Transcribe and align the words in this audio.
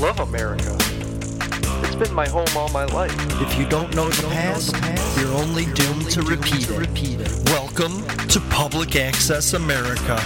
Love 0.00 0.20
America. 0.20 0.74
It's 1.82 1.94
been 1.94 2.14
my 2.14 2.26
home 2.26 2.46
all 2.56 2.70
my 2.70 2.86
life. 2.86 3.14
If 3.42 3.58
you 3.58 3.68
don't 3.68 3.94
know 3.94 4.08
the 4.08 4.28
past, 4.28 4.74
you're 5.18 5.34
only 5.34 5.66
doomed 5.74 6.10
to 6.12 6.22
repeat 6.22 6.70
it. 6.70 7.50
Welcome 7.50 8.06
to 8.28 8.40
Public 8.48 8.96
Access 8.96 9.52
America. 9.52 10.16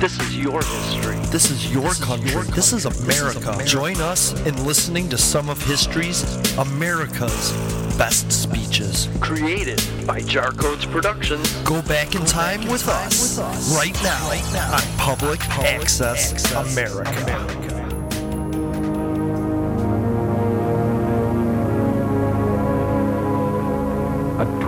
This 0.00 0.18
is 0.18 0.36
your 0.36 0.64
history. 0.64 1.16
This 1.30 1.48
is 1.48 1.72
your 1.72 1.92
country. 1.94 2.42
This 2.56 2.72
is 2.72 2.86
America. 2.86 3.56
Join 3.64 4.00
us 4.00 4.32
in 4.44 4.64
listening 4.64 5.08
to 5.10 5.18
some 5.18 5.48
of 5.48 5.62
history's 5.62 6.24
America's 6.56 7.52
best 7.96 8.32
speeches. 8.32 9.08
Created 9.20 9.80
by 10.08 10.22
Jar 10.22 10.50
Codes 10.50 10.86
Productions. 10.86 11.52
Go 11.62 11.82
back 11.82 12.16
in 12.16 12.24
time 12.24 12.66
with 12.68 12.88
us 12.88 13.38
right 13.76 13.94
now 14.02 14.30
on 14.74 14.82
Public 14.98 15.40
Access 15.50 16.52
America. 16.52 17.67
a 17.67 17.67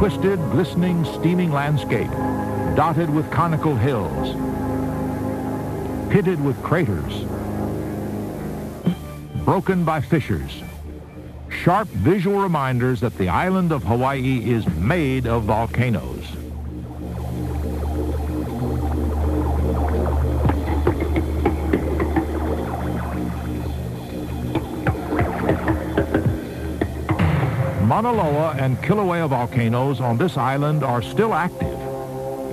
twisted, 0.00 0.38
glistening, 0.50 1.04
steaming 1.04 1.52
landscape, 1.52 2.10
dotted 2.74 3.10
with 3.10 3.30
conical 3.30 3.76
hills, 3.76 4.30
pitted 6.10 6.42
with 6.42 6.56
craters, 6.62 7.24
broken 9.44 9.84
by 9.84 10.00
fissures, 10.00 10.62
sharp 11.50 11.86
visual 11.88 12.40
reminders 12.40 12.98
that 13.00 13.14
the 13.18 13.28
island 13.28 13.72
of 13.72 13.82
Hawaii 13.82 14.50
is 14.50 14.66
made 14.68 15.26
of 15.26 15.42
volcanoes. 15.42 16.19
Mauna 28.02 28.16
Loa 28.16 28.56
and 28.58 28.78
Kilauea 28.78 29.28
volcanoes 29.28 30.00
on 30.00 30.16
this 30.16 30.38
island 30.38 30.82
are 30.82 31.02
still 31.02 31.34
active 31.34 31.78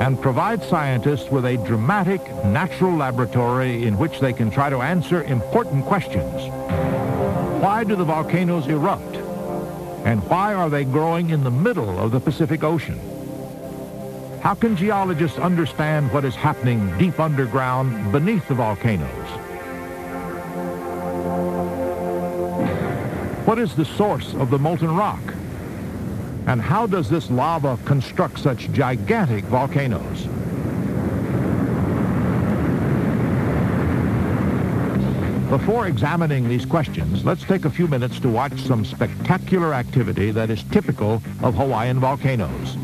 and 0.02 0.22
provide 0.22 0.62
scientists 0.62 1.31
with 1.31 1.46
a 1.46 1.56
dramatic 1.66 2.19
natural 2.44 2.94
laboratory 2.94 3.86
in 3.86 3.97
which 3.97 4.19
they 4.19 4.34
can 4.34 4.52
try 4.52 4.69
to 4.69 4.81
answer 4.81 5.24
important 5.24 5.86
questions. 5.86 6.34
Why 7.63 7.86
do 7.86 7.96
the 7.96 8.03
volcanoes 8.03 8.68
erupt? 8.68 9.16
And 10.06 10.22
why 10.24 10.53
are 10.53 10.69
they 10.69 10.84
growing 10.84 11.30
in 11.30 11.46
the 11.46 11.50
middle 11.50 11.97
of 11.97 12.12
the 12.12 12.19
Pacific 12.19 12.66
Ocean? 12.66 13.00
How 14.41 14.53
can 14.53 14.75
geologists 14.75 15.38
understand 15.38 16.12
what 16.12 16.25
is 16.25 16.36
happening 16.36 16.97
deep 16.97 17.22
underground 17.22 18.12
beneath 18.12 18.46
the 18.50 18.56
volcanoes? 18.56 19.30
What 23.47 23.59
is 23.59 23.75
the 23.75 23.86
source 23.86 24.34
of 24.34 24.50
the 24.50 24.59
molten 24.59 24.94
rock? 24.94 25.22
And 26.47 26.62
how 26.62 26.88
does 26.88 27.09
this 27.09 27.30
lava 27.30 27.78
construct 27.84 28.40
such 28.40 28.72
gigantic 28.72 29.44
volcanoes? 29.46 30.28
Before 35.50 35.88
examining 35.88 36.47
these 36.47 36.66
questions, 36.66 37.25
let's 37.25 37.44
take 37.44 37.66
a 37.66 37.69
few 37.69 37.88
minutes 37.88 38.19
to 38.22 38.30
watch 38.30 38.57
some 38.62 38.86
spectacular 38.86 39.74
activity 39.74 40.31
that 40.31 40.50
is 40.50 40.63
typical 40.72 41.22
of 41.41 41.56
Hawaiian 41.56 42.00
volcanoes. 42.00 42.78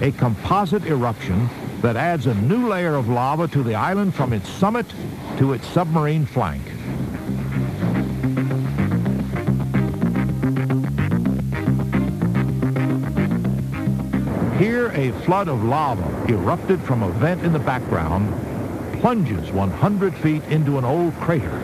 A 0.00 0.12
composite 0.12 0.84
eruption 0.86 1.48
that 1.80 1.96
adds 1.96 2.26
a 2.26 2.34
new 2.34 2.68
layer 2.68 2.94
of 2.94 3.08
lava 3.08 3.48
to 3.48 3.64
the 3.64 3.74
island 3.74 4.14
from 4.14 4.32
its 4.32 4.48
summit 4.48 4.86
to 5.38 5.52
its 5.52 5.66
submarine 5.66 6.24
flank. 6.24 6.62
A 14.94 15.10
flood 15.24 15.48
of 15.48 15.64
lava 15.64 16.26
erupted 16.28 16.80
from 16.82 17.02
a 17.02 17.10
vent 17.12 17.42
in 17.44 17.52
the 17.52 17.58
background 17.58 18.28
plunges 19.00 19.50
100 19.50 20.14
feet 20.18 20.42
into 20.44 20.78
an 20.78 20.84
old 20.84 21.14
crater. 21.14 21.58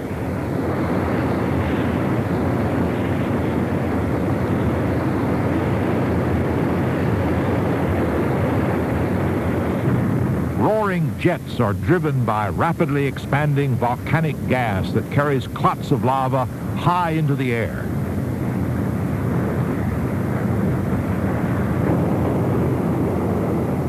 Roaring 10.58 11.16
jets 11.18 11.60
are 11.60 11.74
driven 11.74 12.24
by 12.24 12.48
rapidly 12.48 13.06
expanding 13.06 13.76
volcanic 13.76 14.36
gas 14.48 14.90
that 14.92 15.10
carries 15.12 15.46
clots 15.46 15.90
of 15.90 16.04
lava 16.04 16.46
high 16.76 17.10
into 17.10 17.36
the 17.36 17.52
air. 17.52 17.87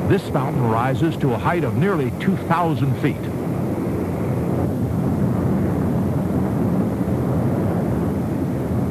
This 0.10 0.34
mountain 0.34 0.68
rises 0.68 1.16
to 1.18 1.36
a 1.36 1.38
height 1.38 1.64
of 1.64 1.78
nearly 1.78 2.10
2,000 2.20 2.96
feet. 3.00 3.22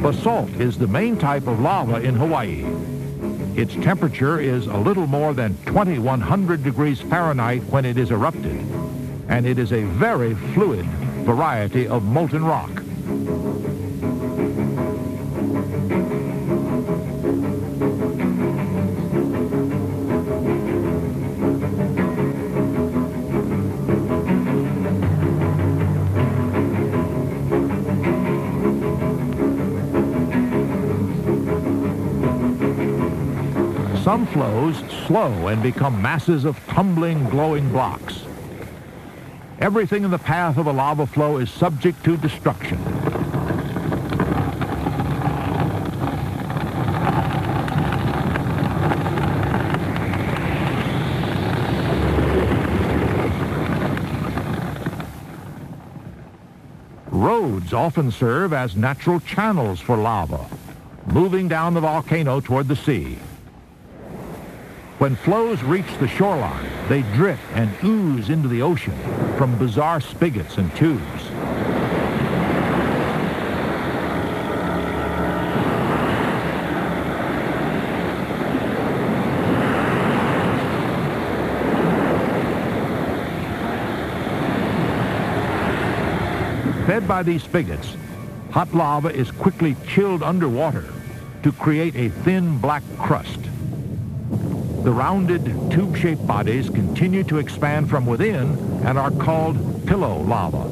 Basalt 0.00 0.48
is 0.60 0.78
the 0.78 0.86
main 0.86 1.18
type 1.18 1.48
of 1.48 1.58
lava 1.58 1.96
in 1.96 2.14
Hawaii. 2.14 2.64
Its 3.56 3.74
temperature 3.74 4.38
is 4.38 4.68
a 4.68 4.76
little 4.76 5.09
more 5.09 5.34
than 5.34 5.56
2100 5.66 6.62
degrees 6.62 7.00
Fahrenheit 7.00 7.64
when 7.64 7.84
it 7.84 7.98
is 7.98 8.12
erupted, 8.12 8.64
and 9.28 9.44
it 9.44 9.59
is 9.59 9.72
a 9.72 9.82
very 9.82 10.36
fluid 10.54 10.86
variety 11.26 11.88
of 11.88 12.04
molten 12.04 12.44
rock. 12.44 12.71
Some 34.09 34.27
flows 34.28 34.78
slow 35.07 35.49
and 35.49 35.63
become 35.63 36.01
masses 36.01 36.47
of 36.47 36.59
tumbling, 36.66 37.28
glowing 37.28 37.69
blocks. 37.69 38.22
Everything 39.59 40.03
in 40.03 40.10
the 40.10 40.16
path 40.16 40.57
of 40.57 40.66
a 40.66 40.72
lava 40.72 41.07
flow 41.07 41.37
is 41.37 41.51
subject 41.51 42.03
to 42.05 42.16
destruction. 42.16 42.83
Roads 57.10 57.75
often 57.75 58.10
serve 58.10 58.55
as 58.55 58.75
natural 58.75 59.21
channels 59.21 59.83
for 59.83 59.99
lava, 59.99 60.47
moving 61.09 61.47
down 61.47 61.75
the 61.75 61.81
volcano 61.83 62.41
toward 62.41 62.69
the 62.69 62.77
sea. 62.77 63.19
When 64.98 65.15
flows 65.15 65.62
reach 65.62 65.86
the 66.00 66.09
shoreline, 66.09 66.68
they 66.89 67.03
drip 67.15 67.39
and 67.53 67.71
ooze 67.84 68.30
into 68.30 68.48
the 68.48 68.62
ocean 68.62 68.98
from 69.36 69.56
bizarre 69.56 70.00
spigots 70.00 70.56
and 70.59 70.74
tubes. 70.74 71.22
Fed 86.89 87.06
by 87.06 87.22
these 87.22 87.45
spigots, 87.45 87.95
hot 88.50 88.74
lava 88.74 89.15
is 89.15 89.30
quickly 89.30 89.77
chilled 89.86 90.24
underwater 90.24 90.92
to 91.45 91.53
create 91.53 91.95
a 91.95 92.09
thin 92.09 92.59
black 92.59 92.83
crust. 92.98 93.47
The 94.88 94.94
rounded, 94.94 95.44
tube-shaped 95.70 96.26
bodies 96.26 96.70
continue 96.70 97.22
to 97.24 97.36
expand 97.36 97.90
from 97.90 98.06
within 98.06 98.56
and 98.86 98.98
are 98.98 99.10
called 99.10 99.86
pillow 99.86 100.22
lava. 100.22 100.62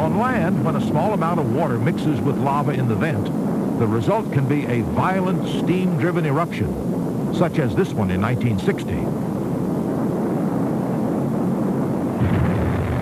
On 0.00 0.18
land, 0.18 0.64
when 0.64 0.76
a 0.76 0.86
small 0.86 1.12
amount 1.12 1.40
of 1.40 1.54
water 1.54 1.78
mixes 1.78 2.18
with 2.22 2.38
lava 2.38 2.70
in 2.70 2.88
the 2.88 2.96
vent, 2.96 3.26
the 3.78 3.86
result 3.86 4.32
can 4.32 4.48
be 4.48 4.64
a 4.64 4.80
violent 4.80 5.46
steam-driven 5.62 6.24
eruption, 6.24 7.34
such 7.34 7.58
as 7.58 7.76
this 7.76 7.92
one 7.92 8.10
in 8.10 8.22
1960. 8.22 9.20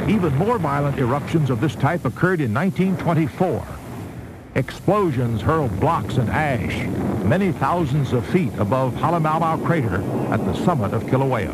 Even 0.09 0.35
more 0.37 0.59
violent 0.59 0.99
eruptions 0.99 1.51
of 1.51 1.61
this 1.61 1.75
type 1.75 2.07
occurred 2.07 2.41
in 2.41 2.55
1924. 2.55 3.67
Explosions 4.55 5.43
hurled 5.43 5.79
blocks 5.79 6.17
and 6.17 6.31
ash 6.31 6.87
many 7.27 7.53
thousands 7.53 8.15
of 8.15 8.27
feet 8.27 8.55
above 8.55 8.95
Halemaumau 8.95 9.63
crater 9.67 10.03
at 10.33 10.43
the 10.47 10.55
summit 10.65 10.95
of 10.95 11.05
Kilauea. 11.05 11.53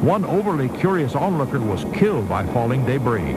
One 0.00 0.24
overly 0.24 0.70
curious 0.70 1.14
onlooker 1.14 1.60
was 1.60 1.84
killed 1.92 2.30
by 2.30 2.46
falling 2.46 2.86
debris. 2.86 3.36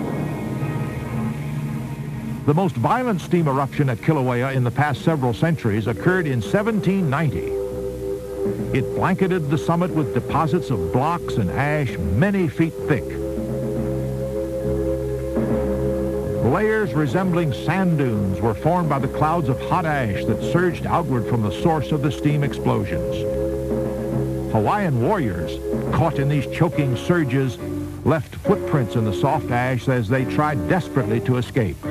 The 2.46 2.54
most 2.54 2.78
violent 2.78 3.20
steam 3.20 3.50
eruption 3.50 3.90
at 3.90 3.98
Kilauea 3.98 4.56
in 4.56 4.64
the 4.64 4.72
past 4.72 5.02
several 5.02 5.34
centuries 5.34 5.88
occurred 5.88 6.28
in 6.28 6.40
1790. 6.40 8.78
It 8.78 8.96
blanketed 8.96 9.50
the 9.50 9.58
summit 9.58 9.92
with 9.92 10.14
deposits 10.14 10.70
of 10.70 10.94
blocks 10.94 11.36
and 11.36 11.52
ash 11.52 11.98
many 11.98 12.48
feet 12.48 12.74
thick. 12.88 13.25
Layers 16.46 16.94
resembling 16.94 17.52
sand 17.54 17.98
dunes 17.98 18.40
were 18.40 18.54
formed 18.54 18.88
by 18.88 19.00
the 19.00 19.08
clouds 19.08 19.50
of 19.50 19.60
hot 19.62 19.84
ash 19.84 20.24
that 20.26 20.52
surged 20.52 20.86
outward 20.86 21.28
from 21.28 21.42
the 21.42 21.50
source 21.64 21.92
of 21.92 22.04
the 22.04 22.12
steam 22.12 22.44
explosions. 22.44 23.16
Hawaiian 24.52 25.02
warriors, 25.02 25.58
caught 25.92 26.20
in 26.20 26.30
these 26.30 26.46
choking 26.56 26.96
surges, 26.98 27.58
left 28.06 28.36
footprints 28.36 28.96
in 28.96 29.06
the 29.06 29.14
soft 29.14 29.50
ash 29.50 29.90
as 29.90 30.08
they 30.08 30.24
tried 30.24 30.70
desperately 30.70 31.20
to 31.22 31.38
escape. 31.38 31.84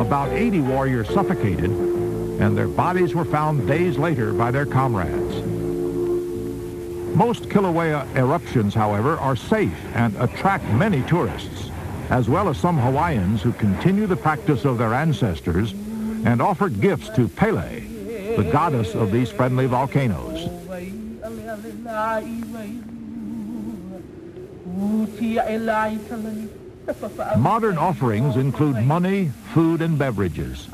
About 0.00 0.32
80 0.32 0.62
warriors 0.62 1.08
suffocated, 1.10 1.70
and 1.70 2.58
their 2.58 2.66
bodies 2.66 3.14
were 3.14 3.24
found 3.24 3.68
days 3.68 3.96
later 3.98 4.32
by 4.32 4.50
their 4.50 4.66
comrades. 4.66 5.19
Most 7.14 7.44
Kilauea 7.44 8.06
eruptions, 8.16 8.74
however, 8.74 9.18
are 9.18 9.36
safe 9.36 9.76
and 9.94 10.16
attract 10.16 10.64
many 10.72 11.02
tourists, 11.02 11.70
as 12.08 12.28
well 12.28 12.48
as 12.48 12.58
some 12.58 12.78
Hawaiians 12.78 13.42
who 13.42 13.52
continue 13.52 14.06
the 14.06 14.16
practice 14.16 14.64
of 14.64 14.78
their 14.78 14.94
ancestors 14.94 15.72
and 16.24 16.40
offer 16.40 16.68
gifts 16.68 17.08
to 17.10 17.28
Pele, 17.28 17.80
the 18.36 18.48
goddess 18.52 18.94
of 18.94 19.10
these 19.10 19.30
friendly 19.30 19.66
volcanoes. 19.66 20.48
Modern 27.36 27.78
offerings 27.78 28.36
include 28.36 28.76
money, 28.84 29.30
food, 29.52 29.82
and 29.82 29.98
beverages. 29.98 30.68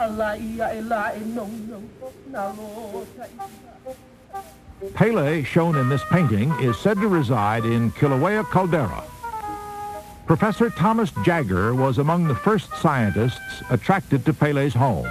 Pele, 4.95 5.43
shown 5.43 5.77
in 5.77 5.89
this 5.89 6.05
painting, 6.11 6.51
is 6.61 6.77
said 6.77 7.01
to 7.01 7.09
reside 7.09 7.65
in 7.65 7.91
Kilauea 7.93 8.45
caldera. 8.51 9.03
Professor 10.27 10.71
Thomas 10.71 11.11
Jaggar 11.25 11.75
was 11.75 11.99
among 11.99 12.27
the 12.27 12.35
first 12.35 12.69
scientists 12.77 13.63
attracted 13.71 14.25
to 14.25 14.35
Pele's 14.35 14.75
home. 14.75 15.09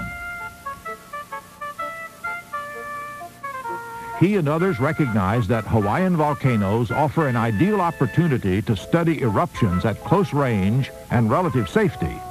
He 4.20 4.36
and 4.38 4.48
others 4.48 4.80
recognized 4.80 5.50
that 5.50 5.66
Hawaiian 5.66 6.16
volcanoes 6.16 6.92
offer 6.92 7.28
an 7.28 7.36
ideal 7.36 7.82
opportunity 7.82 8.62
to 8.62 8.76
study 8.76 9.22
eruptions 9.22 9.84
at 9.84 10.04
close 10.04 10.32
range 10.32 10.92
and 11.12 11.30
relative 11.30 11.68
safety. 11.68 12.22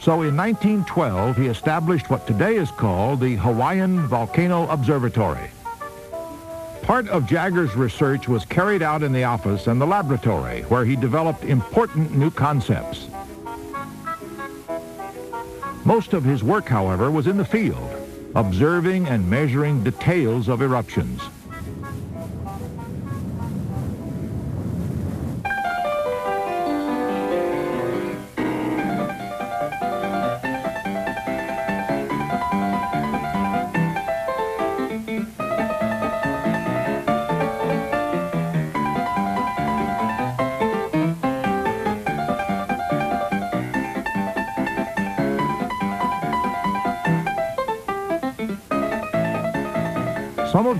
So 0.00 0.22
in 0.22 0.36
1912, 0.36 1.36
he 1.36 1.46
established 1.46 2.10
what 2.10 2.26
today 2.26 2.56
is 2.56 2.70
called 2.70 3.20
the 3.20 3.36
Hawaiian 3.36 4.06
Volcano 4.06 4.68
Observatory. 4.68 5.50
Part 6.84 7.08
of 7.08 7.26
Jaggar's 7.26 7.74
research 7.74 8.28
was 8.28 8.44
carried 8.44 8.82
out 8.82 9.02
in 9.02 9.10
the 9.10 9.24
office 9.24 9.68
and 9.68 9.80
the 9.80 9.86
laboratory, 9.86 10.62
where 10.64 10.84
he 10.84 10.96
developed 10.96 11.42
important 11.42 12.14
new 12.14 12.30
concepts. 12.30 13.08
Most 15.86 16.12
of 16.12 16.24
his 16.24 16.44
work, 16.44 16.68
however, 16.68 17.10
was 17.10 17.26
in 17.26 17.38
the 17.38 17.44
field, 17.44 17.90
observing 18.34 19.06
and 19.06 19.28
measuring 19.28 19.82
details 19.82 20.48
of 20.48 20.60
eruptions. 20.60 21.22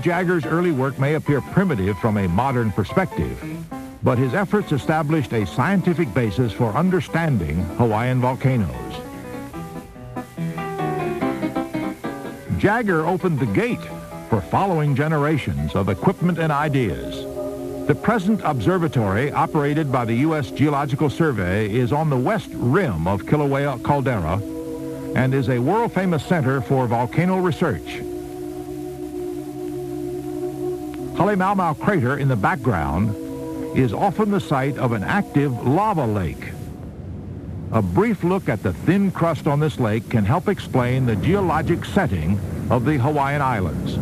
Jaggar's 0.05 0.45
early 0.45 0.71
work 0.71 0.99
may 0.99 1.15
appear 1.15 1.41
primitive 1.41 1.97
from 1.97 2.17
a 2.17 2.27
modern 2.27 2.71
perspective, 2.71 3.41
but 4.03 4.19
his 4.19 4.35
efforts 4.35 4.71
established 4.71 5.33
a 5.33 5.47
scientific 5.47 6.13
basis 6.13 6.53
for 6.53 6.71
understanding 6.73 7.55
Hawaiian 7.79 8.21
volcanoes. 8.21 8.69
Jaggar 12.59 13.07
opened 13.07 13.39
the 13.39 13.47
gate 13.47 13.81
for 14.29 14.41
following 14.41 14.95
generations 14.95 15.73
of 15.73 15.89
equipment 15.89 16.37
and 16.37 16.51
ideas. 16.51 17.25
The 17.87 17.95
present 17.95 18.41
observatory, 18.43 19.31
operated 19.31 19.91
by 19.91 20.05
the 20.05 20.17
U.S. 20.17 20.51
Geological 20.51 21.09
Survey, 21.09 21.73
is 21.73 21.91
on 21.91 22.11
the 22.11 22.17
west 22.17 22.51
rim 22.53 23.07
of 23.07 23.23
Kilauea 23.23 23.83
caldera 23.83 24.35
and 25.15 25.33
is 25.33 25.49
a 25.49 25.57
world-famous 25.57 26.23
center 26.23 26.61
for 26.61 26.85
volcano 26.85 27.39
research. 27.39 28.03
Halemaumau 31.15 31.79
crater 31.79 32.17
in 32.17 32.27
the 32.27 32.35
background 32.35 33.15
is 33.77 33.93
often 33.93 34.31
the 34.31 34.39
site 34.41 34.77
of 34.77 34.91
an 34.91 35.01
active 35.01 35.65
lava 35.65 36.05
lake. 36.05 36.51
A 37.71 37.81
brief 37.81 38.21
look 38.25 38.49
at 38.49 38.61
the 38.61 38.73
thin 38.73 39.11
crust 39.11 39.47
on 39.47 39.61
this 39.61 39.79
lake 39.79 40.09
can 40.09 40.25
help 40.25 40.49
explain 40.49 41.05
the 41.05 41.15
geologic 41.15 41.85
setting 41.85 42.37
of 42.69 42.83
the 42.83 42.97
Hawaiian 42.97 43.41
Islands. 43.41 43.95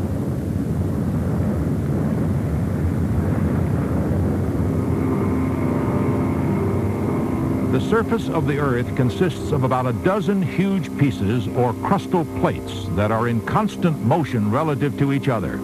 The 7.72 7.90
surface 7.90 8.28
of 8.30 8.48
the 8.48 8.58
Earth 8.58 8.96
consists 8.96 9.52
of 9.52 9.64
about 9.64 9.86
a 9.86 9.94
dozen 9.94 10.42
huge 10.42 10.96
pieces 10.98 11.48
or 11.50 11.74
crustal 11.74 12.26
plates 12.42 12.88
that 12.96 13.12
are 13.12 13.28
in 13.28 13.40
constant 13.46 14.04
motion 14.04 14.50
relative 14.50 14.98
to 14.98 15.14
each 15.14 15.28
other. 15.28 15.60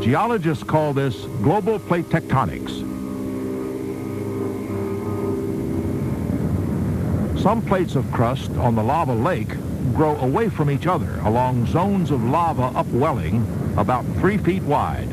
Geologists 0.00 0.64
call 0.64 0.94
this 0.94 1.14
global 1.42 1.78
plate 1.78 2.06
tectonics. 2.06 2.70
Some 7.38 7.60
plates 7.60 7.96
of 7.96 8.10
crust 8.10 8.50
on 8.52 8.76
the 8.76 8.82
lava 8.82 9.12
lake 9.12 9.56
grow 9.92 10.16
away 10.16 10.48
from 10.48 10.70
each 10.70 10.86
other 10.86 11.18
along 11.20 11.66
zones 11.66 12.10
of 12.10 12.24
lava 12.24 12.72
upwelling 12.74 13.46
about 13.76 14.06
three 14.16 14.38
feet 14.38 14.62
wide. 14.62 15.08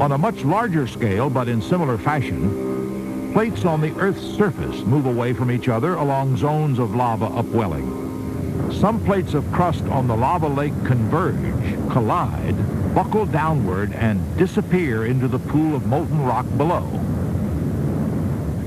On 0.00 0.10
a 0.10 0.18
much 0.18 0.44
larger 0.44 0.88
scale, 0.88 1.30
but 1.30 1.48
in 1.48 1.62
similar 1.62 1.96
fashion, 1.96 3.32
plates 3.32 3.64
on 3.64 3.80
the 3.80 3.96
Earth's 4.00 4.36
surface 4.36 4.80
move 4.84 5.06
away 5.06 5.32
from 5.32 5.52
each 5.52 5.68
other 5.68 5.94
along 5.94 6.36
zones 6.36 6.80
of 6.80 6.96
lava 6.96 7.26
upwelling. 7.26 8.03
Some 8.80 9.02
plates 9.04 9.34
of 9.34 9.50
crust 9.52 9.84
on 9.84 10.06
the 10.08 10.16
lava 10.16 10.48
lake 10.48 10.74
converge, 10.84 11.90
collide, 11.90 12.94
buckle 12.94 13.24
downward, 13.24 13.92
and 13.92 14.36
disappear 14.36 15.06
into 15.06 15.26
the 15.26 15.38
pool 15.38 15.74
of 15.74 15.86
molten 15.86 16.22
rock 16.22 16.44
below. 16.58 16.84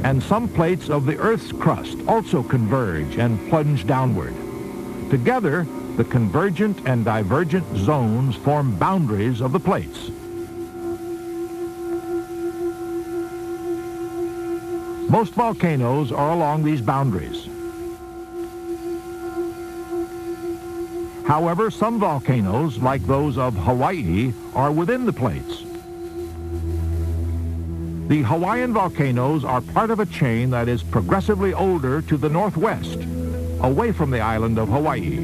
And 0.03 0.23
some 0.23 0.47
plates 0.47 0.89
of 0.89 1.05
the 1.05 1.17
Earth's 1.17 1.51
crust 1.51 1.97
also 2.07 2.41
converge 2.41 3.17
and 3.17 3.37
plunge 3.49 3.85
downward. 3.85 4.33
Together, 5.11 5.67
the 5.97 6.05
convergent 6.05 6.87
and 6.87 7.05
divergent 7.05 7.65
zones 7.77 8.35
form 8.37 8.75
boundaries 8.77 9.41
of 9.41 9.51
the 9.51 9.59
plates. 9.59 10.09
Most 15.09 15.33
volcanoes 15.33 16.11
are 16.11 16.31
along 16.31 16.63
these 16.63 16.81
boundaries. 16.81 17.47
However, 21.27 21.69
some 21.69 21.99
volcanoes, 21.99 22.77
like 22.77 23.05
those 23.05 23.37
of 23.37 23.53
Hawaii, 23.53 24.31
are 24.55 24.71
within 24.71 25.05
the 25.05 25.11
plates. 25.11 25.63
The 28.07 28.21
Hawaiian 28.21 28.71
volcanoes 28.71 29.43
are 29.43 29.59
part 29.59 29.91
of 29.91 29.99
a 29.99 30.05
chain 30.05 30.51
that 30.51 30.69
is 30.69 30.83
progressively 30.83 31.53
older 31.53 32.01
to 32.03 32.15
the 32.15 32.29
northwest, 32.29 32.99
away 33.59 33.91
from 33.91 34.09
the 34.09 34.21
island 34.21 34.57
of 34.57 34.69
Hawaii. 34.69 35.17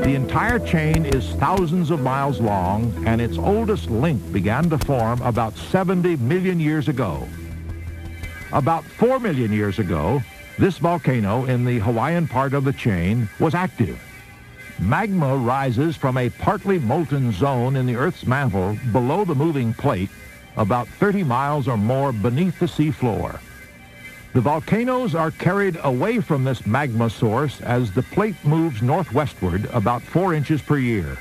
The 0.00 0.14
entire 0.14 0.58
chain 0.58 1.04
is 1.04 1.34
thousands 1.34 1.90
of 1.90 2.00
miles 2.00 2.40
long, 2.40 2.94
and 3.06 3.20
its 3.20 3.36
oldest 3.36 3.90
link 3.90 4.32
began 4.32 4.70
to 4.70 4.78
form 4.78 5.20
about 5.20 5.54
70 5.54 6.16
million 6.16 6.58
years 6.58 6.88
ago. 6.88 7.28
About 8.52 8.84
4 8.84 9.18
million 9.18 9.50
years 9.50 9.78
ago, 9.78 10.22
this 10.58 10.76
volcano 10.76 11.46
in 11.46 11.64
the 11.64 11.78
Hawaiian 11.78 12.28
part 12.28 12.52
of 12.52 12.64
the 12.64 12.72
chain 12.72 13.28
was 13.40 13.54
active. 13.54 13.98
Magma 14.78 15.36
rises 15.36 15.96
from 15.96 16.18
a 16.18 16.28
partly 16.28 16.78
molten 16.78 17.32
zone 17.32 17.76
in 17.76 17.86
the 17.86 17.96
Earth's 17.96 18.26
mantle 18.26 18.76
below 18.92 19.24
the 19.24 19.34
moving 19.34 19.72
plate 19.72 20.10
about 20.56 20.86
30 20.86 21.22
miles 21.22 21.66
or 21.66 21.78
more 21.78 22.12
beneath 22.12 22.58
the 22.58 22.66
seafloor. 22.66 23.40
The 24.34 24.40
volcanoes 24.40 25.14
are 25.14 25.30
carried 25.30 25.78
away 25.82 26.20
from 26.20 26.44
this 26.44 26.66
magma 26.66 27.08
source 27.08 27.60
as 27.62 27.92
the 27.92 28.02
plate 28.02 28.36
moves 28.44 28.82
northwestward 28.82 29.72
about 29.74 30.02
four 30.02 30.34
inches 30.34 30.60
per 30.60 30.76
year. 30.76 31.16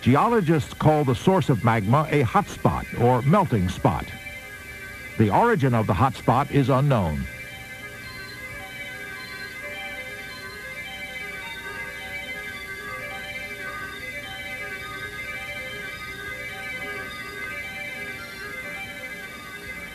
Geologists 0.00 0.72
call 0.72 1.04
the 1.04 1.14
source 1.14 1.50
of 1.50 1.64
magma 1.64 2.06
a 2.10 2.22
hotspot 2.22 2.98
or 2.98 3.20
melting 3.22 3.68
spot. 3.68 4.06
The 5.20 5.28
origin 5.28 5.74
of 5.74 5.86
the 5.86 5.92
hotspot 5.92 6.50
is 6.50 6.70
unknown. 6.70 7.26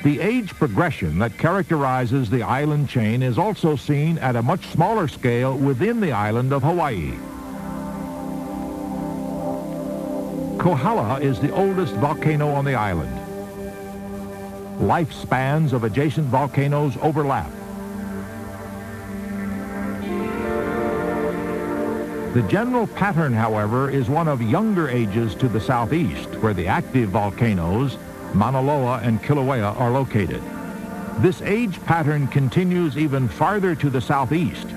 The 0.04 0.20
age 0.20 0.54
progression 0.54 1.18
that 1.18 1.36
characterizes 1.40 2.30
the 2.30 2.44
island 2.44 2.88
chain 2.88 3.24
is 3.24 3.40
also 3.40 3.76
seen 3.76 4.20
at 4.20 4.36
a 4.36 4.44
much 4.44 4.68
smaller 4.68 5.08
scale 5.08 5.58
within 5.58 6.02
the 6.02 6.12
island 6.12 6.54
of 6.54 6.62
Hawaii. 6.62 7.14
Kohala 10.60 11.20
is 11.20 11.40
the 11.40 11.50
oldest 11.50 11.96
volcano 11.96 12.50
on 12.50 12.64
the 12.64 12.76
island. 12.76 13.25
Lifespans 14.80 15.74
of 15.74 15.84
adjacent 15.84 16.28
volcanoes 16.28 16.98
overlap. 17.02 17.50
The 22.34 22.46
general 22.50 22.86
pattern, 22.86 23.32
however, 23.32 23.90
is 23.90 24.10
one 24.10 24.28
of 24.28 24.42
younger 24.42 24.90
ages 24.90 25.36
to 25.36 25.48
the 25.48 25.62
southeast, 25.62 26.28
where 26.42 26.54
the 26.54 26.68
active 26.68 27.10
volcanoes 27.10 27.98
Mauna 28.34 28.62
Loa 28.62 29.00
and 29.02 29.24
Kilauea 29.24 29.80
are 29.80 29.92
located. 29.92 30.42
This 31.20 31.42
age 31.42 31.82
pattern 31.86 32.28
continues 32.28 32.98
even 32.98 33.30
farther 33.30 33.74
to 33.76 33.90
the 33.90 34.02
southeast, 34.02 34.68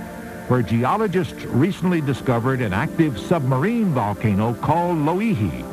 where 0.47 0.63
geologists 0.63 1.45
recently 1.47 2.01
discovered 2.01 2.61
an 2.61 2.73
active 2.73 3.19
submarine 3.19 3.93
volcano 3.93 4.55
called 4.55 4.99
Loihi. 4.99 5.68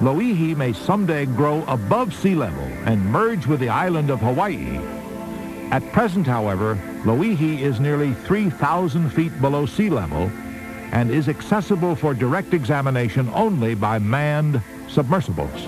Loihi 0.00 0.56
may 0.56 0.72
someday 0.72 1.26
grow 1.26 1.62
above 1.68 2.14
sea 2.14 2.34
level 2.34 2.64
and 2.86 3.04
merge 3.04 3.46
with 3.46 3.60
the 3.60 3.68
island 3.68 4.08
of 4.08 4.20
Hawaii. 4.20 4.78
At 5.70 5.92
present, 5.92 6.26
however, 6.26 6.76
Loihi 7.04 7.60
is 7.60 7.80
nearly 7.80 8.14
3,000 8.14 9.10
feet 9.10 9.38
below 9.42 9.66
sea 9.66 9.90
level 9.90 10.30
and 10.92 11.10
is 11.10 11.28
accessible 11.28 11.94
for 11.94 12.14
direct 12.14 12.54
examination 12.54 13.28
only 13.34 13.74
by 13.74 13.98
manned 13.98 14.62
submersibles. 14.88 15.66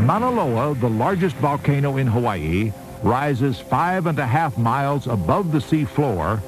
Mauna 0.00 0.30
Loa, 0.30 0.74
the 0.76 0.88
largest 0.88 1.36
volcano 1.36 1.98
in 1.98 2.06
Hawaii, 2.06 2.72
rises 3.02 3.60
five 3.60 4.06
and 4.06 4.18
a 4.18 4.26
half 4.26 4.56
miles 4.56 5.06
above 5.06 5.52
the 5.52 5.60
sea 5.60 5.84
floor 5.84 6.42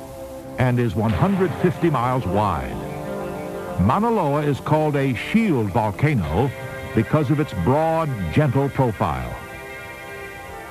and 0.59 0.81
is 0.81 0.95
150 0.95 1.91
miles 1.91 2.25
wide. 2.27 2.94
Mauna 3.81 4.11
Loa 4.11 4.43
is 4.43 4.61
called 4.61 4.97
a 4.97 5.15
shield 5.15 5.69
volcano 5.69 6.51
because 6.95 7.31
of 7.31 7.41
its 7.41 7.53
broad, 7.65 8.09
gentle 8.33 8.69
profile. 8.69 9.35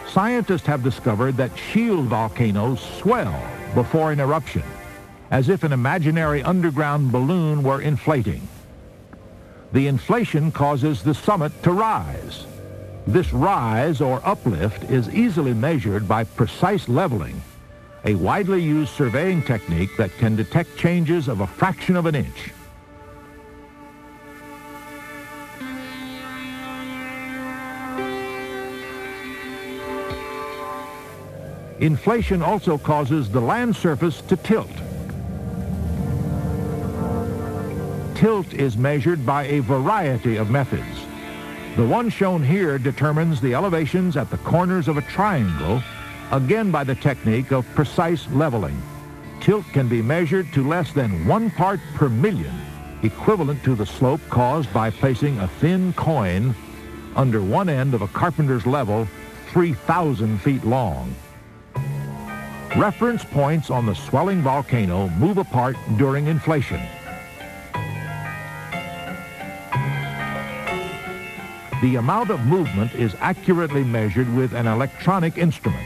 Scientists 0.07 0.65
have 0.65 0.83
discovered 0.83 1.35
that 1.37 1.57
shield 1.57 2.05
volcanoes 2.05 2.79
swell 2.79 3.39
before 3.73 4.11
an 4.11 4.19
eruption, 4.19 4.63
as 5.31 5.49
if 5.49 5.63
an 5.63 5.73
imaginary 5.73 6.43
underground 6.43 7.11
balloon 7.11 7.63
were 7.63 7.81
inflating. 7.81 8.47
The 9.73 9.87
inflation 9.87 10.51
causes 10.51 11.01
the 11.01 11.13
summit 11.13 11.51
to 11.63 11.71
rise, 11.71 12.45
this 13.05 13.33
rise 13.33 13.99
or 13.99 14.21
uplift 14.23 14.89
is 14.89 15.09
easily 15.09 15.53
measured 15.53 16.07
by 16.07 16.23
precise 16.23 16.87
leveling, 16.87 17.41
a 18.05 18.15
widely 18.15 18.61
used 18.61 18.93
surveying 18.93 19.43
technique 19.43 19.89
that 19.97 20.11
can 20.17 20.37
detect 20.37 20.77
changes 20.77 21.27
of 21.27 21.41
a 21.41 21.47
fraction 21.47 21.97
of 21.97 22.05
an 22.05 22.15
inch. 22.15 22.53
Inflation 31.83 32.41
also 32.41 32.77
causes 32.77 33.29
the 33.29 33.41
land 33.41 33.75
surface 33.75 34.21
to 34.21 34.37
tilt. 34.37 34.71
Tilt 38.15 38.53
is 38.53 38.77
measured 38.77 39.25
by 39.25 39.43
a 39.47 39.59
variety 39.59 40.37
of 40.37 40.49
methods. 40.49 41.05
The 41.75 41.85
one 41.85 42.09
shown 42.09 42.41
here 42.41 42.79
determines 42.79 43.41
the 43.41 43.53
elevations 43.53 44.15
at 44.15 44.29
the 44.29 44.37
corners 44.37 44.87
of 44.87 44.95
a 44.95 45.01
triangle, 45.01 45.83
again 46.31 46.71
by 46.71 46.85
the 46.85 46.95
technique 46.95 47.51
of 47.51 47.67
precise 47.75 48.29
leveling. 48.31 48.81
Tilt 49.41 49.65
can 49.73 49.89
be 49.89 50.01
measured 50.01 50.53
to 50.53 50.65
less 50.65 50.93
than 50.93 51.27
one 51.27 51.51
part 51.51 51.81
per 51.95 52.07
million, 52.07 52.55
equivalent 53.01 53.61
to 53.65 53.75
the 53.75 53.85
slope 53.85 54.21
caused 54.29 54.71
by 54.71 54.89
placing 54.89 55.37
a 55.39 55.49
thin 55.59 55.91
coin 55.91 56.55
under 57.17 57.41
one 57.41 57.67
end 57.67 57.93
of 57.93 58.01
a 58.01 58.07
carpenter's 58.07 58.65
level 58.65 59.05
3,000 59.51 60.39
feet 60.39 60.63
long. 60.63 61.13
Reference 62.75 63.23
points 63.23 63.69
on 63.69 63.85
the 63.85 63.93
swelling 63.93 64.41
volcano 64.41 65.07
move 65.09 65.37
apart 65.37 65.77
during 65.97 66.25
inflation. 66.25 66.81
The 71.83 71.97
amount 71.97 72.31
of 72.31 72.43
movement 72.47 72.95
is 72.95 73.15
accurately 73.19 73.83
measured 73.83 74.33
with 74.33 74.53
an 74.53 74.65
electronic 74.65 75.37
instrument. 75.37 75.85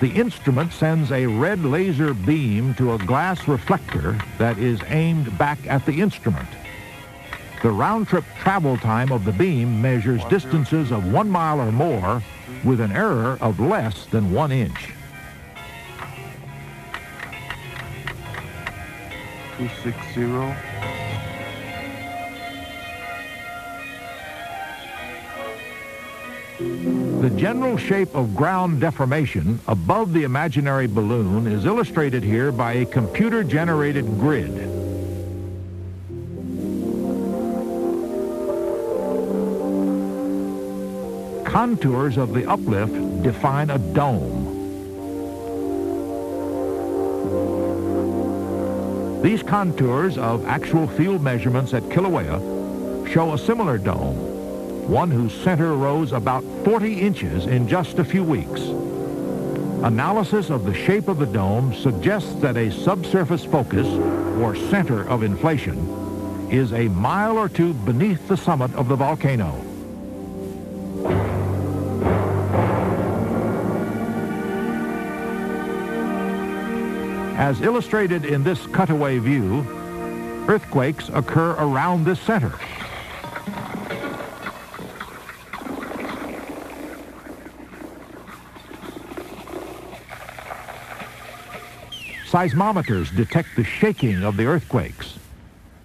The 0.00 0.10
instrument 0.10 0.72
sends 0.72 1.12
a 1.12 1.26
red 1.26 1.64
laser 1.64 2.12
beam 2.12 2.74
to 2.74 2.94
a 2.94 2.98
glass 2.98 3.46
reflector 3.46 4.18
that 4.38 4.58
is 4.58 4.80
aimed 4.88 5.38
back 5.38 5.64
at 5.68 5.86
the 5.86 6.00
instrument. 6.00 6.48
The 7.62 7.70
round-trip 7.70 8.24
travel 8.38 8.76
time 8.76 9.10
of 9.10 9.24
the 9.24 9.32
beam 9.32 9.80
measures 9.80 10.22
distances 10.26 10.92
of 10.92 11.10
one 11.10 11.30
mile 11.30 11.60
or 11.60 11.72
more 11.72 12.22
with 12.64 12.80
an 12.80 12.92
error 12.92 13.38
of 13.40 13.58
less 13.58 14.06
than 14.06 14.30
one 14.30 14.52
inch. 14.52 14.92
260. 19.56 20.76
The 27.20 27.30
general 27.30 27.76
shape 27.76 28.14
of 28.14 28.36
ground 28.36 28.80
deformation 28.80 29.58
above 29.66 30.12
the 30.12 30.24
imaginary 30.24 30.86
balloon 30.86 31.46
is 31.46 31.64
illustrated 31.64 32.22
here 32.22 32.52
by 32.52 32.74
a 32.74 32.86
computer-generated 32.86 34.04
grid. 34.20 34.85
Contours 41.56 42.18
of 42.18 42.34
the 42.34 42.46
uplift 42.46 43.22
define 43.22 43.70
a 43.70 43.78
dome. 43.78 44.44
These 49.22 49.42
contours 49.42 50.18
of 50.18 50.44
actual 50.44 50.86
field 50.86 51.22
measurements 51.22 51.72
at 51.72 51.82
Kilauea 51.84 53.08
show 53.10 53.32
a 53.32 53.38
similar 53.38 53.78
dome, 53.78 54.18
one 54.86 55.10
whose 55.10 55.32
center 55.32 55.72
rose 55.72 56.12
about 56.12 56.44
40 56.66 57.00
inches 57.00 57.46
in 57.46 57.66
just 57.66 57.98
a 57.98 58.04
few 58.04 58.22
weeks. 58.22 58.60
Analysis 59.82 60.50
of 60.50 60.66
the 60.66 60.74
shape 60.74 61.08
of 61.08 61.18
the 61.18 61.24
dome 61.24 61.72
suggests 61.72 62.34
that 62.42 62.58
a 62.58 62.70
subsurface 62.70 63.46
focus, 63.46 63.86
or 64.42 64.54
center 64.54 65.08
of 65.08 65.22
inflation, 65.22 65.78
is 66.50 66.74
a 66.74 66.88
mile 66.88 67.38
or 67.38 67.48
two 67.48 67.72
beneath 67.72 68.28
the 68.28 68.36
summit 68.36 68.74
of 68.74 68.88
the 68.88 68.96
volcano. 68.96 69.65
As 77.36 77.60
illustrated 77.60 78.24
in 78.24 78.42
this 78.42 78.66
cutaway 78.68 79.18
view, 79.18 79.60
earthquakes 80.48 81.10
occur 81.10 81.50
around 81.58 82.06
this 82.06 82.18
center. 82.20 82.52
Seismometers 92.30 93.14
detect 93.14 93.50
the 93.54 93.64
shaking 93.64 94.24
of 94.24 94.38
the 94.38 94.46
earthquakes, 94.46 95.18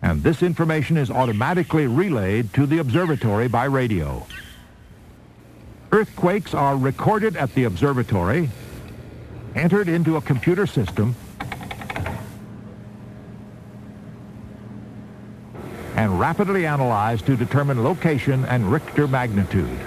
and 0.02 0.24
this 0.24 0.42
information 0.42 0.96
is 0.96 1.12
automatically 1.12 1.86
relayed 1.86 2.54
to 2.54 2.66
the 2.66 2.78
observatory 2.78 3.50
by 3.50 3.66
radio. 3.66 4.26
Earthquakes 5.92 6.54
are 6.54 6.78
recorded 6.78 7.36
at 7.36 7.54
the 7.56 7.66
observatory, 7.66 8.50
entered 9.54 9.90
into 9.90 10.16
a 10.16 10.22
computer 10.22 10.66
system, 10.66 11.14
and 16.02 16.20
rapidly 16.20 16.66
analyzed 16.66 17.28
to 17.28 17.38
determine 17.38 17.84
location 17.84 18.44
and 18.46 18.72
Richter 18.72 19.08
magnitude. 19.08 19.78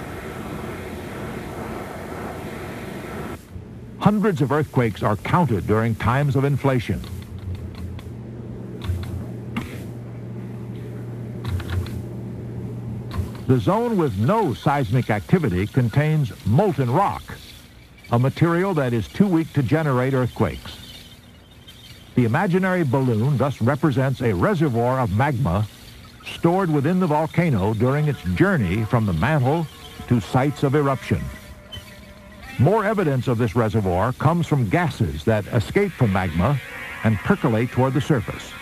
Hundreds 3.99 4.41
of 4.41 4.49
earthquakes 4.49 5.03
are 5.03 5.17
counted 5.17 5.67
during 5.67 5.93
times 5.95 6.37
of 6.37 6.45
inflation. 6.45 7.01
The 13.47 13.59
zone 13.59 13.97
with 13.97 14.17
no 14.17 14.53
seismic 14.53 15.09
activity 15.09 15.67
contains 15.67 16.31
molten 16.45 16.89
rock, 16.89 17.23
a 18.13 18.17
material 18.17 18.73
that 18.75 18.93
is 18.93 19.09
too 19.09 19.27
weak 19.27 19.51
to 19.51 19.61
generate 19.61 20.13
earthquakes. 20.13 20.77
The 22.15 22.23
imaginary 22.23 22.83
balloon 22.83 23.35
thus 23.35 23.61
represents 23.61 24.21
a 24.21 24.33
reservoir 24.33 25.01
of 25.01 25.13
magma 25.13 25.67
stored 26.25 26.71
within 26.71 26.99
the 26.99 27.07
volcano 27.07 27.73
during 27.73 28.07
its 28.07 28.21
journey 28.35 28.83
from 28.85 29.05
the 29.05 29.13
mantle 29.13 29.67
to 30.07 30.19
sites 30.19 30.63
of 30.63 30.75
eruption. 30.75 31.21
More 32.59 32.85
evidence 32.85 33.27
of 33.27 33.37
this 33.37 33.55
reservoir 33.55 34.13
comes 34.13 34.47
from 34.47 34.69
gases 34.69 35.25
that 35.25 35.45
escape 35.47 35.91
from 35.91 36.13
magma 36.13 36.59
and 37.03 37.17
percolate 37.17 37.69
toward 37.71 37.93
the 37.93 38.01
surface. 38.01 38.53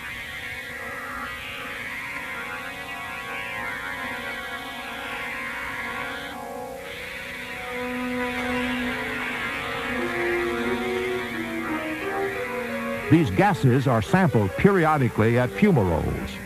These 13.10 13.30
gases 13.30 13.86
are 13.86 14.02
sampled 14.02 14.50
periodically 14.56 15.38
at 15.38 15.50
fumaroles. 15.50 16.43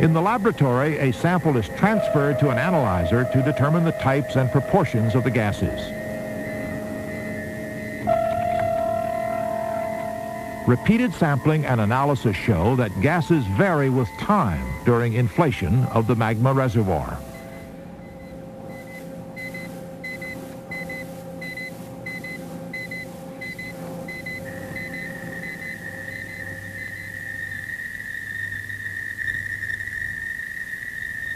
In 0.00 0.14
the 0.14 0.22
laboratory, 0.22 0.96
a 0.96 1.12
sample 1.12 1.58
is 1.58 1.68
transferred 1.76 2.38
to 2.38 2.48
an 2.48 2.56
analyzer 2.56 3.28
to 3.34 3.42
determine 3.42 3.84
the 3.84 3.92
types 3.92 4.34
and 4.34 4.50
proportions 4.50 5.14
of 5.14 5.24
the 5.24 5.30
gases. 5.30 5.78
Repeated 10.66 11.12
sampling 11.12 11.66
and 11.66 11.82
analysis 11.82 12.34
show 12.34 12.76
that 12.76 12.98
gases 13.02 13.44
vary 13.58 13.90
with 13.90 14.08
time 14.18 14.64
during 14.86 15.12
inflation 15.12 15.84
of 15.86 16.06
the 16.06 16.16
magma 16.16 16.54
reservoir. 16.54 17.18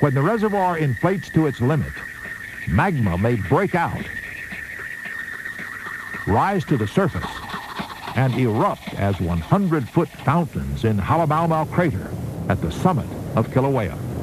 When 0.04 0.12
the 0.12 0.20
reservoir 0.20 0.76
inflates 0.76 1.30
to 1.30 1.46
its 1.46 1.62
limit, 1.62 1.94
magma 2.68 3.16
may 3.16 3.36
break 3.36 3.74
out, 3.74 4.04
rise 6.26 6.62
to 6.66 6.76
the 6.76 6.86
surface, 6.86 7.24
and 8.14 8.34
erupt 8.34 8.92
as 8.96 9.16
100-foot 9.16 10.10
fountains 10.10 10.84
in 10.84 10.98
Halemaumau 10.98 11.72
crater 11.72 12.12
at 12.50 12.60
the 12.60 12.70
summit 12.70 13.08
of 13.34 13.48
Kilauea. 13.48 14.13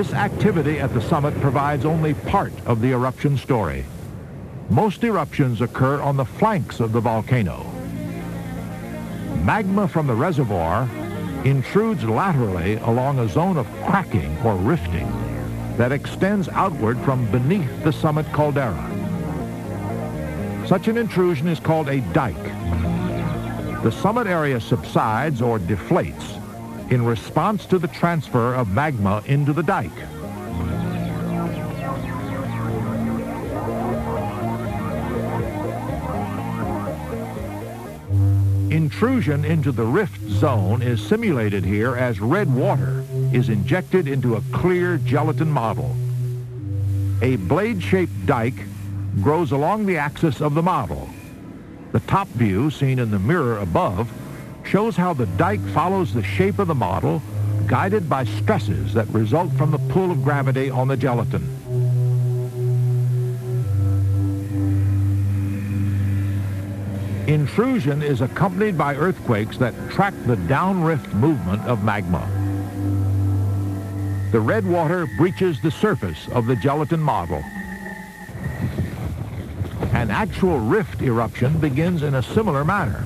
This 0.00 0.14
activity 0.14 0.80
at 0.80 0.94
the 0.94 1.02
summit 1.02 1.38
provides 1.42 1.84
only 1.84 2.14
part 2.14 2.54
of 2.64 2.80
the 2.80 2.92
eruption 2.92 3.36
story. 3.36 3.84
Most 4.70 5.04
eruptions 5.04 5.60
occur 5.60 6.00
on 6.00 6.16
the 6.16 6.24
flanks 6.24 6.80
of 6.80 6.92
the 6.92 7.00
volcano. 7.00 7.70
Magma 9.44 9.86
from 9.86 10.06
the 10.06 10.14
reservoir 10.14 10.88
intrudes 11.44 12.02
laterally 12.02 12.76
along 12.76 13.18
a 13.18 13.28
zone 13.28 13.58
of 13.58 13.66
cracking 13.84 14.34
or 14.38 14.56
rifting 14.56 15.06
that 15.76 15.92
extends 15.92 16.48
outward 16.48 16.98
from 17.00 17.30
beneath 17.30 17.84
the 17.84 17.92
summit 17.92 18.24
caldera. 18.32 18.86
Such 20.66 20.88
an 20.88 20.96
intrusion 20.96 21.46
is 21.46 21.60
called 21.60 21.90
a 21.90 22.00
dike. 22.14 22.42
The 23.82 23.92
summit 23.92 24.26
area 24.26 24.62
subsides 24.62 25.42
or 25.42 25.58
deflates 25.58 26.39
in 26.90 27.04
response 27.04 27.66
to 27.66 27.78
the 27.78 27.88
transfer 27.88 28.54
of 28.54 28.68
magma 28.72 29.22
into 29.26 29.52
the 29.52 29.62
dike. 29.62 29.90
Intrusion 38.70 39.44
into 39.44 39.72
the 39.72 39.84
rift 39.84 40.20
zone 40.28 40.82
is 40.82 41.00
simulated 41.04 41.64
here 41.64 41.96
as 41.96 42.20
red 42.20 42.52
water 42.52 43.04
is 43.32 43.48
injected 43.48 44.08
into 44.08 44.36
a 44.36 44.42
clear 44.52 44.98
gelatin 44.98 45.50
model. 45.50 45.94
A 47.22 47.36
blade-shaped 47.36 48.26
dike 48.26 48.64
grows 49.22 49.52
along 49.52 49.86
the 49.86 49.96
axis 49.96 50.40
of 50.40 50.54
the 50.54 50.62
model. 50.62 51.08
The 51.92 52.00
top 52.00 52.28
view, 52.28 52.70
seen 52.70 52.98
in 52.98 53.10
the 53.10 53.18
mirror 53.18 53.58
above, 53.58 54.10
shows 54.64 54.96
how 54.96 55.12
the 55.12 55.26
dike 55.26 55.64
follows 55.68 56.12
the 56.12 56.22
shape 56.22 56.58
of 56.58 56.68
the 56.68 56.74
model, 56.74 57.22
guided 57.66 58.08
by 58.08 58.24
stresses 58.24 58.94
that 58.94 59.08
result 59.08 59.52
from 59.52 59.70
the 59.70 59.78
pull 59.92 60.10
of 60.10 60.22
gravity 60.22 60.70
on 60.70 60.88
the 60.88 60.96
gelatin. 60.96 61.42
Intrusion 67.26 68.02
is 68.02 68.22
accompanied 68.22 68.76
by 68.76 68.96
earthquakes 68.96 69.56
that 69.58 69.72
track 69.88 70.14
the 70.26 70.36
downrift 70.36 71.14
movement 71.14 71.62
of 71.62 71.84
magma. 71.84 72.28
The 74.32 74.40
red 74.40 74.66
water 74.66 75.06
breaches 75.16 75.60
the 75.60 75.70
surface 75.70 76.28
of 76.32 76.46
the 76.46 76.56
gelatin 76.56 77.00
model. 77.00 77.42
An 79.92 80.10
actual 80.10 80.58
rift 80.58 81.02
eruption 81.02 81.58
begins 81.58 82.02
in 82.02 82.14
a 82.14 82.22
similar 82.22 82.64
manner. 82.64 83.04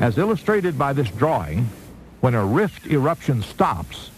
As 0.00 0.16
illustrated 0.16 0.78
by 0.78 0.92
this 0.92 1.10
drawing, 1.10 1.68
when 2.20 2.34
a 2.34 2.44
rift 2.44 2.86
eruption 2.86 3.42
stops, 3.42 4.10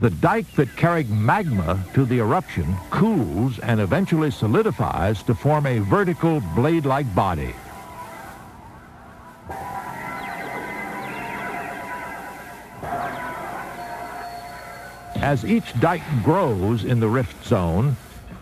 the 0.00 0.08
dike 0.08 0.50
that 0.52 0.74
carried 0.74 1.10
magma 1.10 1.84
to 1.92 2.06
the 2.06 2.18
eruption 2.18 2.74
cools 2.90 3.58
and 3.58 3.78
eventually 3.78 4.30
solidifies 4.30 5.22
to 5.24 5.34
form 5.34 5.66
a 5.66 5.80
vertical 5.80 6.40
blade-like 6.54 7.14
body. 7.14 7.54
As 15.16 15.44
each 15.44 15.78
dike 15.78 16.02
grows 16.24 16.84
in 16.84 17.00
the 17.00 17.08
rift 17.08 17.44
zone, 17.46 17.96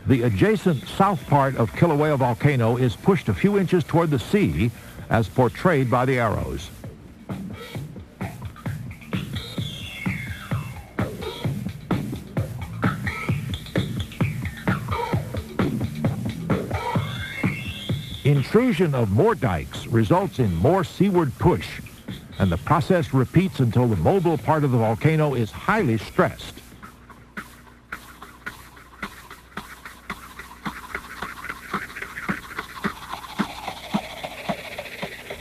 the 0.07 0.23
adjacent 0.23 0.87
south 0.87 1.27
part 1.27 1.57
of 1.57 1.73
Kilauea 1.73 2.17
volcano 2.17 2.77
is 2.77 2.95
pushed 2.95 3.29
a 3.29 3.35
few 3.35 3.59
inches 3.59 3.83
toward 3.83 4.11
the 4.11 4.21
sea 4.21 4.71
as 5.11 5.29
portrayed 5.29 5.91
by 5.91 6.05
the 6.05 6.19
arrows. 6.19 6.71
Intrusion 18.57 18.95
of 18.95 19.11
more 19.11 19.35
dikes 19.35 19.87
results 19.89 20.39
in 20.39 20.57
more 20.57 20.83
seaward 20.83 21.31
push, 21.39 21.83
and 22.39 22.51
the 22.51 22.57
process 22.57 23.13
repeats 23.13 23.61
until 23.61 23.87
the 23.87 23.97
mobile 23.97 24.39
part 24.39 24.65
of 24.65 24.71
the 24.71 24.79
volcano 24.79 25.35
is 25.35 25.51
highly 25.51 25.99
stressed. 25.99 26.55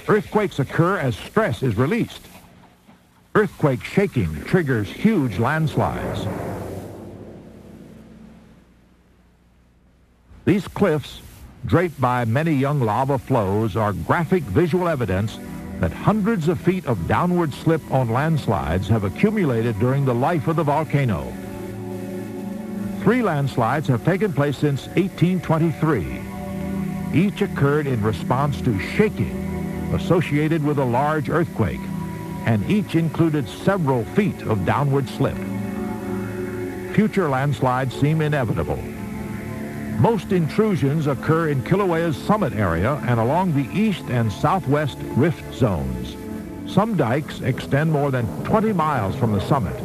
Earthquakes 0.10 0.60
occur 0.60 0.97
as 0.97 1.15
stress 1.15 1.63
is 1.63 1.78
released. 1.78 2.28
Earthquake 3.34 3.82
shaking 3.82 4.43
triggers 4.43 4.89
huge 4.89 5.39
landslides. 5.39 6.28
These 10.43 10.67
cliffs 10.67 11.21
draped 11.65 11.99
by 11.99 12.25
many 12.25 12.54
young 12.54 12.80
lava 12.80 13.17
flows 13.17 13.75
are 13.75 13.93
graphic 13.93 14.43
visual 14.43 14.88
evidence 14.88 15.39
that 15.80 15.91
hundreds 15.91 16.47
of 16.47 16.60
feet 16.62 16.86
of 16.86 17.08
downward 17.08 17.54
slip 17.54 17.82
on 17.91 18.10
landslides 18.10 18.88
have 18.88 19.04
accumulated 19.04 19.78
during 19.80 20.06
the 20.06 20.13
life 20.13 20.47
of 20.47 20.56
the 20.56 20.63
volcano. 20.63 21.34
Three 23.01 23.21
landslides 23.21 23.88
have 23.88 24.06
taken 24.06 24.32
place 24.32 24.58
since 24.58 24.88
1823. 24.95 26.21
Each 27.13 27.41
occurred 27.41 27.88
in 27.88 28.01
response 28.01 28.62
to 28.62 28.80
shaking 28.80 29.41
associated 29.93 30.63
with 30.63 30.80
a 30.80 30.86
large 30.86 31.30
earthquake, 31.30 31.80
and 32.45 32.67
each 32.69 32.95
included 32.95 33.47
several 33.47 34.04
feet 34.06 34.41
of 34.43 34.65
downward 34.65 35.08
slip. 35.10 35.38
Future 36.93 37.30
landslides 37.30 37.95
seem 37.99 38.21
inevitable. 38.21 38.80
Most 39.99 40.34
intrusions 40.34 41.08
occur 41.08 41.49
in 41.49 41.63
Kilauea's 41.63 42.17
summit 42.17 42.53
area 42.53 42.95
and 43.08 43.17
along 43.17 43.53
the 43.53 43.69
east 43.73 44.03
and 44.10 44.31
southwest 44.31 44.97
rift 45.15 45.53
zones. 45.53 46.15
Some 46.71 46.97
dikes 46.97 47.39
extend 47.39 47.93
more 47.93 48.12
than 48.12 48.27
20 48.43 48.73
miles 48.73 49.15
from 49.15 49.31
the 49.31 49.39
summit, 49.39 49.75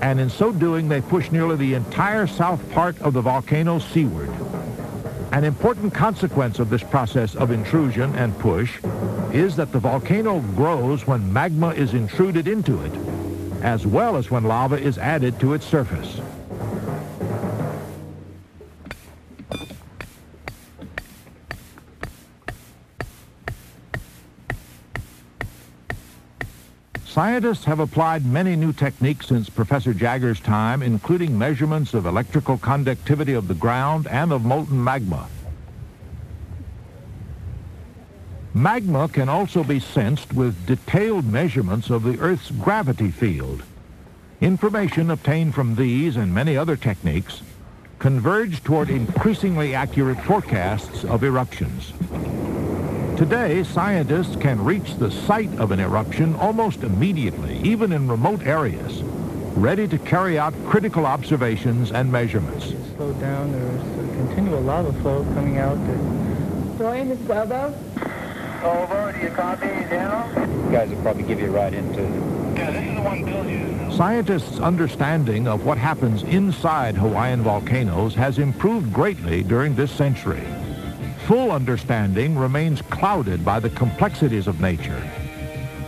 and 0.00 0.20
in 0.20 0.30
so 0.30 0.52
doing 0.52 0.88
they 0.88 1.00
push 1.00 1.32
nearly 1.32 1.56
the 1.56 1.74
entire 1.74 2.28
south 2.28 2.70
part 2.70 3.00
of 3.02 3.14
the 3.14 3.20
volcano 3.20 3.80
seaward. 3.80 4.30
An 5.32 5.42
important 5.42 5.92
consequence 5.92 6.60
of 6.60 6.70
this 6.70 6.84
process 6.84 7.34
of 7.34 7.50
intrusion 7.50 8.14
and 8.14 8.38
push 8.38 8.78
is 9.32 9.56
that 9.56 9.72
the 9.72 9.80
volcano 9.80 10.38
grows 10.54 11.06
when 11.06 11.32
magma 11.32 11.70
is 11.70 11.94
intruded 11.94 12.46
into 12.46 12.80
it, 12.82 12.92
as 13.62 13.86
well 13.86 14.16
as 14.16 14.30
when 14.30 14.44
lava 14.44 14.80
is 14.80 14.98
added 14.98 15.38
to 15.40 15.52
its 15.52 15.66
surface. 15.66 16.20
Scientists 27.18 27.64
have 27.64 27.80
applied 27.80 28.24
many 28.24 28.54
new 28.54 28.72
techniques 28.72 29.26
since 29.26 29.50
Professor 29.50 29.92
Jaggar's 29.92 30.38
time, 30.38 30.84
including 30.84 31.36
measurements 31.36 31.92
of 31.92 32.06
electrical 32.06 32.56
conductivity 32.58 33.32
of 33.32 33.48
the 33.48 33.54
ground 33.54 34.06
and 34.06 34.30
of 34.30 34.44
molten 34.44 34.84
magma. 34.84 35.28
Magma 38.54 39.08
can 39.08 39.28
also 39.28 39.64
be 39.64 39.80
sensed 39.80 40.32
with 40.32 40.64
detailed 40.64 41.24
measurements 41.24 41.90
of 41.90 42.04
the 42.04 42.16
Earth's 42.20 42.52
gravity 42.52 43.10
field. 43.10 43.64
Information 44.40 45.10
obtained 45.10 45.56
from 45.56 45.74
these 45.74 46.14
and 46.14 46.32
many 46.32 46.56
other 46.56 46.76
techniques 46.76 47.42
converge 47.98 48.62
toward 48.62 48.90
increasingly 48.90 49.74
accurate 49.74 50.20
forecasts 50.20 51.02
of 51.02 51.24
eruptions. 51.24 51.92
Today, 53.18 53.64
scientists 53.64 54.36
can 54.36 54.64
reach 54.64 54.94
the 54.94 55.10
site 55.10 55.52
of 55.58 55.72
an 55.72 55.80
eruption 55.80 56.36
almost 56.36 56.84
immediately, 56.84 57.58
even 57.64 57.90
in 57.90 58.06
remote 58.06 58.46
areas, 58.46 59.02
ready 59.56 59.88
to 59.88 59.98
carry 59.98 60.38
out 60.38 60.54
critical 60.66 61.04
observations 61.04 61.90
and 61.90 62.12
measurements. 62.12 62.66
Slow 62.94 63.12
down, 63.14 63.50
there's 63.50 63.82
a 63.82 64.12
continual 64.18 64.60
lava 64.60 64.92
flow 65.02 65.24
coming 65.34 65.58
out. 65.58 65.76
Dorian, 66.78 67.08
this 67.08 67.18
is 67.18 67.28
Elbow. 67.28 67.76
Over, 68.62 69.12
do 69.12 69.18
you 69.18 69.30
copy, 69.30 69.66
Daniel? 69.66 70.66
You 70.66 70.70
guys 70.70 70.88
will 70.88 71.02
probably 71.02 71.24
give 71.24 71.40
you 71.40 71.48
a 71.48 71.50
ride 71.50 71.74
into 71.74 72.02
Yeah, 72.56 72.70
this 72.70 72.88
is 72.88 72.94
the 72.94 73.02
one 73.02 73.24
Bill 73.24 73.44
used. 73.50 73.96
Scientists' 73.96 74.60
understanding 74.60 75.48
of 75.48 75.66
what 75.66 75.76
happens 75.76 76.22
inside 76.22 76.94
Hawaiian 76.94 77.42
volcanoes 77.42 78.14
has 78.14 78.38
improved 78.38 78.92
greatly 78.92 79.42
during 79.42 79.74
this 79.74 79.90
century 79.90 80.44
full 81.28 81.52
understanding 81.52 82.38
remains 82.38 82.80
clouded 82.80 83.44
by 83.44 83.60
the 83.60 83.68
complexities 83.68 84.46
of 84.46 84.62
nature. 84.62 85.02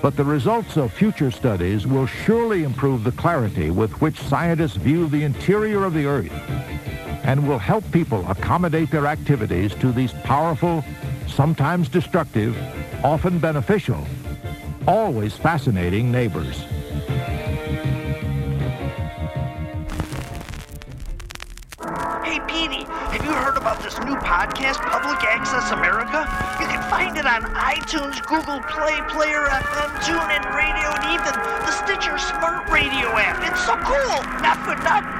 But 0.02 0.14
the 0.14 0.22
results 0.22 0.76
of 0.76 0.92
future 0.92 1.30
studies 1.30 1.86
will 1.86 2.04
surely 2.04 2.62
improve 2.62 3.04
the 3.04 3.12
clarity 3.12 3.70
with 3.70 3.90
which 4.02 4.20
scientists 4.20 4.76
view 4.76 5.08
the 5.08 5.24
interior 5.24 5.84
of 5.84 5.94
the 5.94 6.04
Earth 6.04 6.30
and 7.24 7.48
will 7.48 7.58
help 7.58 7.90
people 7.90 8.22
accommodate 8.30 8.90
their 8.90 9.06
activities 9.06 9.74
to 9.76 9.92
these 9.92 10.12
powerful, 10.24 10.84
sometimes 11.26 11.88
destructive, 11.88 12.54
often 13.02 13.38
beneficial, 13.38 14.06
always 14.86 15.38
fascinating 15.38 16.12
neighbors. 16.12 16.66
About 23.60 23.82
this 23.82 23.98
new 24.00 24.16
podcast, 24.16 24.80
Public 24.88 25.22
Access 25.24 25.70
America? 25.70 26.24
You 26.60 26.66
can 26.66 26.82
find 26.88 27.16
it 27.18 27.26
on 27.26 27.42
iTunes, 27.52 28.24
Google 28.24 28.60
Play, 28.62 28.96
Player 29.08 29.44
FM, 29.44 29.90
TuneIn 30.00 30.44
Radio, 30.56 30.88
and 30.96 31.04
even 31.12 31.34
the 31.68 31.72
Stitcher 31.72 32.16
Smart 32.16 32.68
Radio 32.70 33.08
app. 33.18 33.36
It's 33.44 33.60
so 33.66 33.76
cool! 33.84 34.40
Not 34.40 34.56
for 34.64 34.76
nothing. 34.82 35.19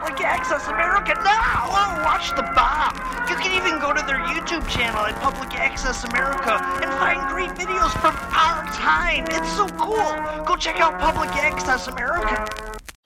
Public 0.00 0.22
Access 0.22 0.66
America 0.66 1.12
now. 1.22 1.68
Oh, 1.68 2.02
watch 2.02 2.30
the 2.30 2.42
bomb. 2.56 2.96
You 3.28 3.36
can 3.36 3.52
even 3.52 3.78
go 3.78 3.92
to 3.92 4.02
their 4.06 4.16
YouTube 4.16 4.66
channel 4.66 5.04
at 5.04 5.14
Public 5.16 5.54
Access 5.54 6.04
America 6.04 6.52
and 6.82 6.90
find 6.94 7.28
great 7.28 7.50
videos 7.50 7.92
from 8.00 8.16
our 8.16 8.64
time. 8.72 9.26
It's 9.28 9.52
so 9.52 9.68
cool. 9.76 10.44
Go 10.46 10.56
check 10.56 10.80
out 10.80 10.98
Public 10.98 11.28
Access 11.36 11.88
America. 11.88 12.48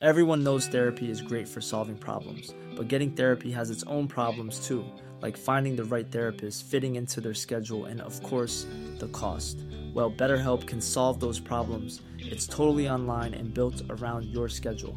Everyone 0.02 0.44
knows 0.44 0.68
therapy 0.68 1.10
is 1.10 1.20
great 1.20 1.48
for 1.48 1.60
solving 1.60 1.96
problems, 1.96 2.54
but 2.76 2.86
getting 2.86 3.10
therapy 3.10 3.50
has 3.50 3.70
its 3.70 3.82
own 3.88 4.06
problems 4.06 4.64
too, 4.64 4.84
like 5.20 5.36
finding 5.36 5.74
the 5.74 5.84
right 5.84 6.08
therapist, 6.12 6.64
fitting 6.66 6.94
into 6.94 7.20
their 7.20 7.34
schedule, 7.34 7.86
and 7.86 8.00
of 8.02 8.22
course, 8.22 8.66
the 9.00 9.08
cost. 9.08 9.58
Well, 9.92 10.12
BetterHelp 10.12 10.68
can 10.68 10.80
solve 10.80 11.18
those 11.18 11.40
problems. 11.40 12.02
It's 12.18 12.46
totally 12.46 12.88
online 12.88 13.34
and 13.34 13.52
built 13.52 13.82
around 13.90 14.26
your 14.26 14.48
schedule. 14.48 14.96